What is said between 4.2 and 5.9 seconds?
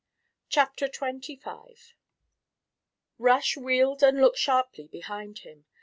sharply behind him.